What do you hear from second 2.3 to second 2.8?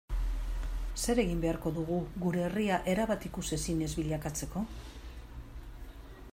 herria